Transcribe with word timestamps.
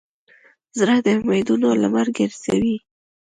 زړه 0.79 0.95
د 1.05 1.07
امیدونو 1.19 1.67
لمر 1.81 2.07
ګرځوي. 2.17 2.75